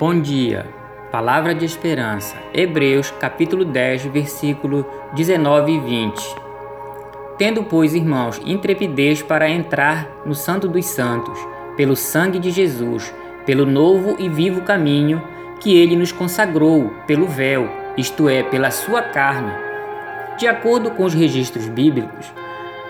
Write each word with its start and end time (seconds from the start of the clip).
Bom 0.00 0.18
dia. 0.18 0.64
Palavra 1.12 1.54
de 1.54 1.66
esperança. 1.66 2.34
Hebreus, 2.54 3.10
capítulo 3.20 3.66
10, 3.66 4.06
versículo 4.06 4.86
19 5.12 5.72
e 5.72 5.78
20. 5.78 6.36
Tendo, 7.36 7.64
pois, 7.64 7.94
irmãos, 7.94 8.40
intrepidez 8.42 9.20
para 9.20 9.50
entrar 9.50 10.08
no 10.24 10.34
Santo 10.34 10.66
dos 10.66 10.86
Santos, 10.86 11.38
pelo 11.76 11.94
sangue 11.94 12.38
de 12.38 12.50
Jesus, 12.50 13.14
pelo 13.44 13.66
novo 13.66 14.16
e 14.18 14.26
vivo 14.26 14.62
caminho 14.62 15.22
que 15.60 15.76
ele 15.76 15.94
nos 15.94 16.12
consagrou, 16.12 16.90
pelo 17.06 17.26
véu, 17.26 17.68
isto 17.94 18.26
é, 18.26 18.42
pela 18.42 18.70
sua 18.70 19.02
carne. 19.02 19.52
De 20.38 20.46
acordo 20.46 20.92
com 20.92 21.04
os 21.04 21.12
registros 21.12 21.68
bíblicos, 21.68 22.32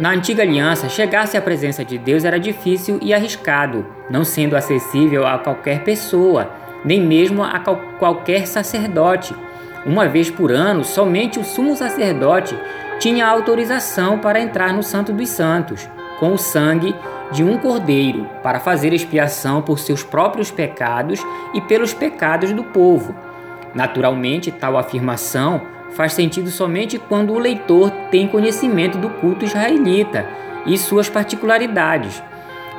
na 0.00 0.10
antiga 0.10 0.42
aliança, 0.42 0.88
chegar-se 0.88 1.36
à 1.36 1.40
presença 1.40 1.84
de 1.84 1.98
Deus 1.98 2.24
era 2.24 2.40
difícil 2.40 2.98
e 3.00 3.14
arriscado, 3.14 3.86
não 4.10 4.24
sendo 4.24 4.56
acessível 4.56 5.24
a 5.24 5.38
qualquer 5.38 5.84
pessoa 5.84 6.65
nem 6.84 7.00
mesmo 7.00 7.42
a 7.42 7.58
qualquer 7.98 8.46
sacerdote. 8.46 9.34
Uma 9.84 10.08
vez 10.08 10.30
por 10.30 10.50
ano, 10.50 10.84
somente 10.84 11.38
o 11.38 11.44
sumo 11.44 11.76
sacerdote 11.76 12.58
tinha 12.98 13.26
autorização 13.26 14.18
para 14.18 14.40
entrar 14.40 14.72
no 14.72 14.82
Santo 14.82 15.12
dos 15.12 15.28
Santos, 15.28 15.88
com 16.18 16.32
o 16.32 16.38
sangue 16.38 16.94
de 17.30 17.44
um 17.44 17.58
cordeiro, 17.58 18.28
para 18.42 18.60
fazer 18.60 18.92
expiação 18.92 19.60
por 19.60 19.78
seus 19.78 20.02
próprios 20.02 20.50
pecados 20.50 21.20
e 21.52 21.60
pelos 21.60 21.92
pecados 21.92 22.52
do 22.52 22.64
povo. 22.64 23.14
Naturalmente, 23.74 24.50
tal 24.50 24.78
afirmação 24.78 25.60
faz 25.90 26.12
sentido 26.12 26.50
somente 26.50 26.98
quando 26.98 27.32
o 27.32 27.38
leitor 27.38 27.90
tem 28.10 28.26
conhecimento 28.26 28.98
do 28.98 29.10
culto 29.10 29.44
israelita 29.44 30.26
e 30.64 30.76
suas 30.76 31.08
particularidades. 31.08 32.22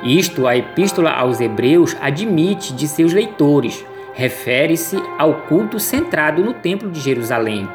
Isto 0.02 0.46
a 0.46 0.56
Epístola 0.56 1.10
aos 1.10 1.40
Hebreus 1.40 1.96
admite 2.00 2.72
de 2.72 2.86
seus 2.86 3.12
leitores 3.12 3.84
refere-se 4.18 5.00
ao 5.16 5.32
culto 5.42 5.78
centrado 5.78 6.42
no 6.42 6.52
Templo 6.52 6.90
de 6.90 6.98
Jerusalém. 6.98 7.68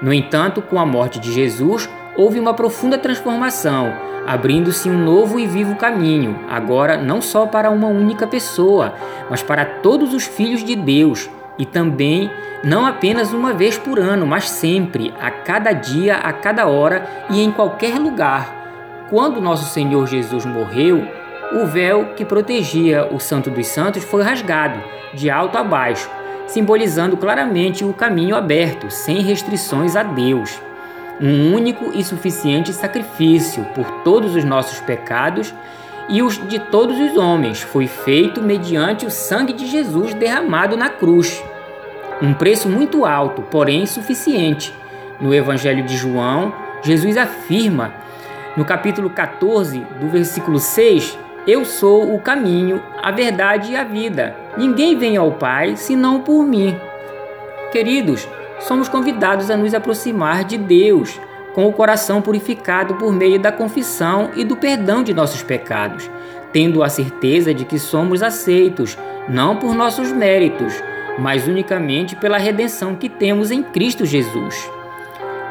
No 0.00 0.12
entanto, 0.12 0.62
com 0.62 0.78
a 0.78 0.86
morte 0.86 1.18
de 1.18 1.32
Jesus, 1.32 1.90
houve 2.16 2.38
uma 2.38 2.54
profunda 2.54 2.96
transformação, 2.96 3.92
abrindo-se 4.24 4.88
um 4.88 4.96
novo 4.96 5.40
e 5.40 5.46
vivo 5.48 5.74
caminho, 5.74 6.38
agora 6.48 6.96
não 6.96 7.20
só 7.20 7.46
para 7.46 7.68
uma 7.68 7.88
única 7.88 8.28
pessoa, 8.28 8.94
mas 9.28 9.42
para 9.42 9.64
todos 9.64 10.14
os 10.14 10.24
filhos 10.24 10.62
de 10.62 10.76
Deus, 10.76 11.28
e 11.58 11.66
também 11.66 12.30
não 12.62 12.86
apenas 12.86 13.32
uma 13.32 13.52
vez 13.52 13.76
por 13.76 13.98
ano, 13.98 14.24
mas 14.24 14.48
sempre, 14.48 15.12
a 15.20 15.32
cada 15.32 15.72
dia, 15.72 16.14
a 16.14 16.32
cada 16.32 16.64
hora 16.68 17.04
e 17.28 17.42
em 17.42 17.50
qualquer 17.50 17.98
lugar. 17.98 19.06
Quando 19.10 19.40
nosso 19.40 19.64
Senhor 19.64 20.06
Jesus 20.06 20.46
morreu, 20.46 21.04
o 21.54 21.66
véu 21.66 22.14
que 22.16 22.24
protegia 22.24 23.08
o 23.12 23.20
Santo 23.20 23.50
dos 23.50 23.66
Santos 23.66 24.02
foi 24.04 24.22
rasgado, 24.22 24.82
de 25.12 25.28
alto 25.28 25.58
a 25.58 25.62
baixo, 25.62 26.10
simbolizando 26.46 27.16
claramente 27.16 27.84
o 27.84 27.92
caminho 27.92 28.34
aberto, 28.34 28.90
sem 28.90 29.20
restrições 29.20 29.94
a 29.94 30.02
Deus. 30.02 30.60
Um 31.20 31.54
único 31.54 31.92
e 31.94 32.02
suficiente 32.02 32.72
sacrifício 32.72 33.64
por 33.74 33.84
todos 34.02 34.34
os 34.34 34.44
nossos 34.44 34.80
pecados 34.80 35.54
e 36.08 36.22
os 36.22 36.36
de 36.48 36.58
todos 36.58 36.98
os 36.98 37.16
homens 37.16 37.60
foi 37.60 37.86
feito 37.86 38.42
mediante 38.42 39.06
o 39.06 39.10
sangue 39.10 39.52
de 39.52 39.66
Jesus 39.66 40.14
derramado 40.14 40.76
na 40.76 40.88
cruz. 40.88 41.42
Um 42.20 42.32
preço 42.32 42.68
muito 42.68 43.04
alto, 43.04 43.42
porém 43.42 43.84
suficiente. 43.84 44.74
No 45.20 45.34
Evangelho 45.34 45.84
de 45.84 45.96
João, 45.96 46.52
Jesus 46.82 47.16
afirma, 47.16 47.92
no 48.56 48.64
capítulo 48.64 49.10
14, 49.10 49.78
do 50.00 50.08
versículo 50.08 50.58
6, 50.58 51.16
eu 51.46 51.64
sou 51.64 52.14
o 52.14 52.20
caminho, 52.20 52.80
a 53.02 53.10
verdade 53.10 53.72
e 53.72 53.76
a 53.76 53.82
vida. 53.82 54.36
Ninguém 54.56 54.96
vem 54.96 55.16
ao 55.16 55.32
Pai 55.32 55.76
senão 55.76 56.20
por 56.20 56.44
mim. 56.44 56.76
Queridos, 57.72 58.28
somos 58.60 58.88
convidados 58.88 59.50
a 59.50 59.56
nos 59.56 59.74
aproximar 59.74 60.44
de 60.44 60.56
Deus 60.56 61.20
com 61.52 61.66
o 61.66 61.72
coração 61.72 62.22
purificado 62.22 62.94
por 62.94 63.12
meio 63.12 63.40
da 63.40 63.50
confissão 63.50 64.30
e 64.36 64.44
do 64.44 64.56
perdão 64.56 65.02
de 65.02 65.12
nossos 65.12 65.42
pecados, 65.42 66.08
tendo 66.52 66.80
a 66.80 66.88
certeza 66.88 67.52
de 67.52 67.64
que 67.64 67.78
somos 67.78 68.22
aceitos, 68.22 68.96
não 69.28 69.56
por 69.56 69.74
nossos 69.74 70.12
méritos, 70.12 70.80
mas 71.18 71.48
unicamente 71.48 72.14
pela 72.14 72.38
redenção 72.38 72.94
que 72.94 73.08
temos 73.08 73.50
em 73.50 73.64
Cristo 73.64 74.06
Jesus. 74.06 74.70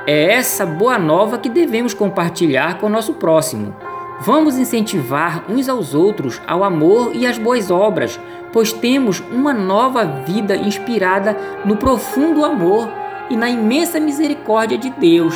É 0.08 0.34
essa 0.34 0.66
boa 0.66 0.98
nova 0.98 1.38
que 1.38 1.50
devemos 1.50 1.94
compartilhar 1.94 2.78
com 2.78 2.88
o 2.88 2.90
nosso 2.90 3.16
próximo 3.16 3.76
Vamos 4.24 4.56
incentivar 4.60 5.46
uns 5.50 5.68
aos 5.68 5.96
outros 5.96 6.40
ao 6.46 6.64
amor 6.64 7.16
e 7.16 7.26
às 7.26 7.40
boas 7.40 7.72
obras, 7.72 8.20
pois 8.54 8.72
temos 8.72 9.20
uma 9.32 9.52
nova 9.52 10.06
vida 10.06 10.56
inspirada 10.56 11.36
no 11.66 11.76
profundo 11.76 12.46
amor 12.46 12.88
e 13.32 13.36
na 13.36 13.50
imensa 13.50 14.00
misericórdia 14.00 14.78
de 14.78 14.92
Deus. 14.92 15.36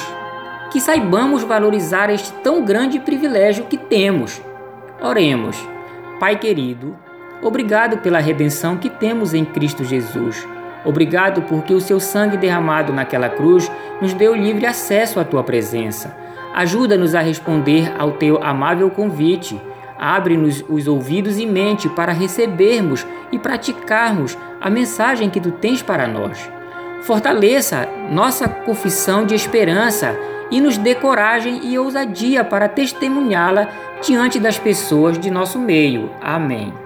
Que 0.72 0.80
saibamos 0.80 1.42
valorizar 1.42 2.12
este 2.12 2.32
tão 2.44 2.64
grande 2.64 3.00
privilégio 3.00 3.66
que 3.66 3.76
temos. 3.76 4.40
Oremos. 5.02 5.58
Pai 6.20 6.38
querido, 6.38 6.96
obrigado 7.42 7.98
pela 7.98 8.20
redenção 8.20 8.78
que 8.78 8.90
temos 8.90 9.34
em 9.34 9.44
Cristo 9.44 9.84
Jesus. 9.84 10.48
Obrigado 10.86 11.42
porque 11.42 11.74
o 11.74 11.82
seu 11.82 12.00
sangue 12.00 12.38
derramado 12.38 12.94
naquela 12.94 13.30
cruz 13.30 13.72
nos 14.00 14.14
deu 14.14 14.36
livre 14.36 14.68
acesso 14.68 15.20
à 15.20 15.24
tua 15.26 15.44
presença. 15.44 16.16
Ajuda-nos 16.56 17.14
a 17.14 17.20
responder 17.20 17.94
ao 18.00 18.14
teu 18.14 18.42
amável 18.42 18.90
convite. 18.90 19.62
Abre-nos 20.00 20.64
os 20.70 20.88
ouvidos 20.88 21.38
e 21.38 21.46
mente 21.46 21.90
para 21.90 22.14
recebermos 22.14 23.06
e 23.30 23.38
praticarmos 23.38 24.38
a 24.62 24.70
mensagem 24.70 25.30
que 25.30 25.42
tu 25.42 25.52
tens 25.52 25.82
para 25.82 26.08
nós. 26.08 26.50
Fortaleça 27.02 27.90
nossa 28.10 28.48
confissão 28.48 29.26
de 29.26 29.36
esperança 29.36 30.18
e 30.50 30.62
nos 30.62 30.78
dê 30.78 30.96
coragem 30.96 31.60
e 31.66 31.78
ousadia 31.78 32.42
para 32.42 32.70
testemunhá-la 32.70 33.68
diante 34.02 34.40
das 34.40 34.58
pessoas 34.58 35.20
de 35.20 35.30
nosso 35.30 35.60
meio. 35.60 36.10
Amém. 36.22 36.85